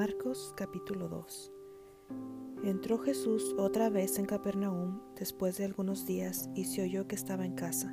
[0.00, 1.52] Marcos capítulo 2
[2.62, 7.44] Entró Jesús otra vez en Capernaum después de algunos días y se oyó que estaba
[7.44, 7.92] en casa.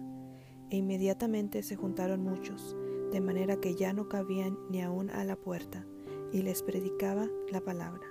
[0.69, 2.77] E inmediatamente se juntaron muchos,
[3.11, 5.87] de manera que ya no cabían ni aún a la puerta,
[6.31, 8.05] y les predicaba la palabra.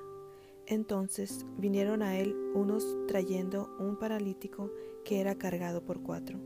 [0.66, 4.72] Entonces vinieron a él unos trayendo un paralítico
[5.04, 6.40] que era cargado por cuatro.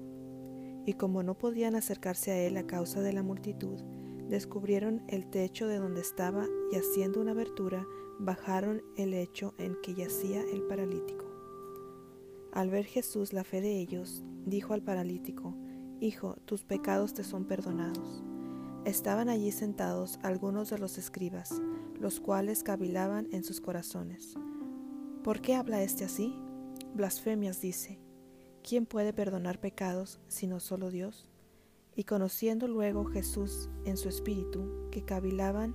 [0.85, 3.81] Y como no podían acercarse a él a causa de la multitud,
[4.29, 7.87] descubrieron el techo de donde estaba y haciendo una abertura
[8.19, 11.25] bajaron el lecho en que yacía el paralítico.
[12.53, 15.55] Al ver Jesús la fe de ellos, dijo al paralítico,
[16.01, 18.23] Hijo, tus pecados te son perdonados.
[18.85, 21.61] Estaban allí sentados algunos de los escribas,
[21.99, 24.35] los cuales cavilaban en sus corazones.
[25.25, 26.35] ¿Por qué habla éste así?
[26.95, 27.99] Blasfemias dice.
[28.63, 31.29] ¿Quién puede perdonar pecados sino solo Dios?
[31.99, 35.75] Y conociendo luego Jesús en su espíritu que cavilaban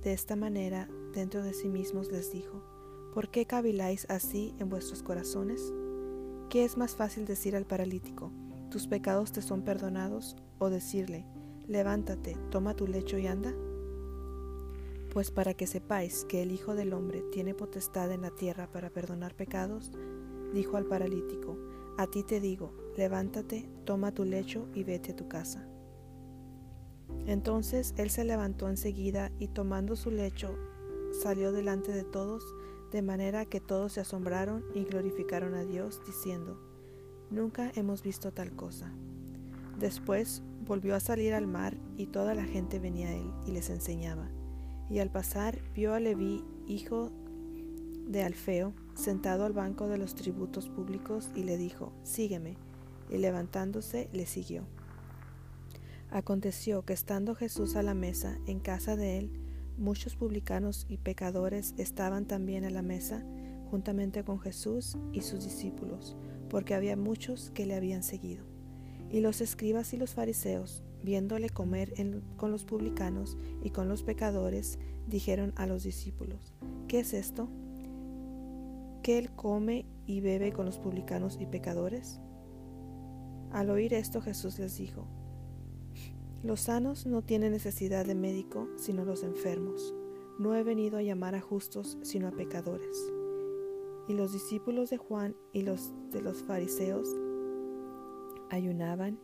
[0.00, 2.62] de esta manera dentro de sí mismos, les dijo,
[3.12, 5.72] ¿por qué caviláis así en vuestros corazones?
[6.50, 8.30] ¿Qué es más fácil decir al paralítico,
[8.70, 11.26] tus pecados te son perdonados, o decirle,
[11.66, 13.52] levántate, toma tu lecho y anda?
[15.12, 18.90] Pues para que sepáis que el Hijo del Hombre tiene potestad en la tierra para
[18.90, 19.90] perdonar pecados,
[20.54, 21.58] dijo al paralítico,
[21.98, 25.66] a ti te digo, levántate, toma tu lecho y vete a tu casa.
[27.26, 30.56] Entonces él se levantó enseguida y tomando su lecho
[31.22, 32.44] salió delante de todos,
[32.92, 36.60] de manera que todos se asombraron y glorificaron a Dios, diciendo,
[37.30, 38.92] Nunca hemos visto tal cosa.
[39.78, 43.68] Después volvió a salir al mar y toda la gente venía a él y les
[43.70, 44.30] enseñaba.
[44.88, 47.10] Y al pasar vio a Leví, hijo
[48.06, 52.56] de Alfeo, sentado al banco de los tributos públicos y le dijo, Sígueme.
[53.10, 54.64] Y levantándose le siguió.
[56.10, 59.32] Aconteció que estando Jesús a la mesa en casa de él,
[59.76, 63.24] muchos publicanos y pecadores estaban también a la mesa
[63.70, 66.16] juntamente con Jesús y sus discípulos,
[66.48, 68.44] porque había muchos que le habían seguido.
[69.10, 71.92] Y los escribas y los fariseos, viéndole comer
[72.36, 76.54] con los publicanos y con los pecadores, dijeron a los discípulos,
[76.88, 77.48] ¿qué es esto?
[79.02, 82.20] ¿Que él come y bebe con los publicanos y pecadores?
[83.52, 85.06] Al oír esto Jesús les dijo,
[86.42, 89.94] Los sanos no tienen necesidad de médico, sino los enfermos.
[90.38, 93.12] No he venido a llamar a justos, sino a pecadores.
[94.08, 97.08] Y los discípulos de Juan y los de los fariseos
[98.50, 99.18] ayunaban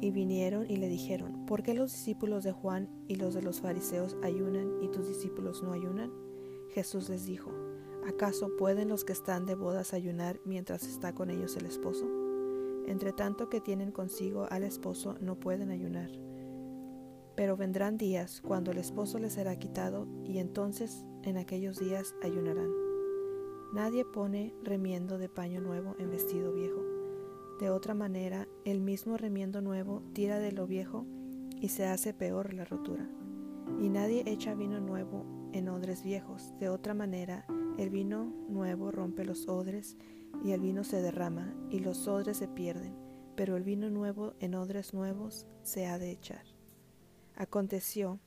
[0.00, 3.60] y vinieron y le dijeron, ¿por qué los discípulos de Juan y los de los
[3.60, 6.12] fariseos ayunan y tus discípulos no ayunan?
[6.70, 7.50] Jesús les dijo,
[8.06, 12.27] ¿acaso pueden los que están de bodas ayunar mientras está con ellos el esposo?
[12.88, 16.10] Entre tanto que tienen consigo al esposo no pueden ayunar.
[17.36, 22.72] Pero vendrán días cuando el esposo les será quitado y entonces en aquellos días ayunarán.
[23.74, 26.82] Nadie pone remiendo de paño nuevo en vestido viejo.
[27.60, 31.04] De otra manera, el mismo remiendo nuevo tira de lo viejo
[31.60, 33.06] y se hace peor la rotura.
[33.78, 36.52] Y nadie echa vino nuevo en odres viejos.
[36.58, 37.46] De otra manera,
[37.78, 39.96] el vino nuevo rompe los odres
[40.44, 42.94] y el vino se derrama y los odres se pierden,
[43.36, 46.44] pero el vino nuevo en odres nuevos se ha de echar.
[47.36, 48.20] Aconteció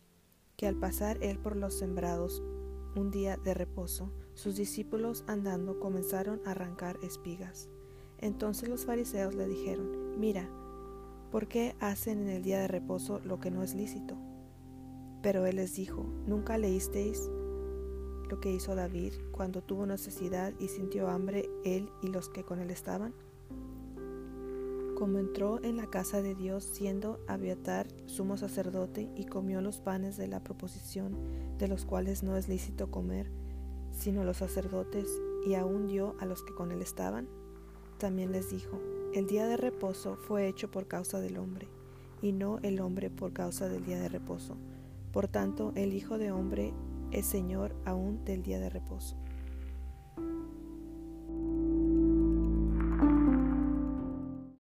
[0.56, 2.42] que al pasar él por los sembrados
[2.96, 7.70] un día de reposo, sus discípulos andando comenzaron a arrancar espigas.
[8.20, 10.50] Entonces los fariseos le dijeron, mira,
[11.32, 14.18] ¿por qué hacen en el día de reposo lo que no es lícito?
[15.22, 17.30] Pero él les dijo, ¿nunca leísteis
[18.30, 22.60] lo que hizo David cuando tuvo necesidad y sintió hambre él y los que con
[22.60, 23.14] él estaban?
[24.96, 30.16] Como entró en la casa de Dios siendo Abiatar sumo sacerdote y comió los panes
[30.16, 31.18] de la proposición,
[31.58, 33.32] de los cuales no es lícito comer,
[33.92, 35.08] sino los sacerdotes,
[35.46, 37.28] y aún dio a los que con él estaban,
[37.98, 38.80] también les dijo,
[39.14, 41.68] el día de reposo fue hecho por causa del hombre,
[42.22, 44.56] y no el hombre por causa del día de reposo.
[45.12, 46.74] Por tanto, el Hijo de Hombre
[47.12, 49.18] es Señor aún del día de reposo.